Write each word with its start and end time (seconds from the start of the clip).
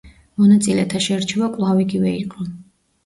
მონაწილეთა 0.43 1.01
შერჩევა 1.07 1.51
კვლავ 1.59 1.83
იგივე 1.87 2.15
იყო. 2.25 2.49